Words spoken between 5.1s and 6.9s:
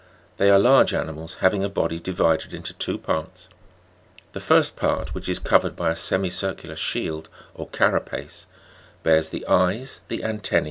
which is covered by a semicircular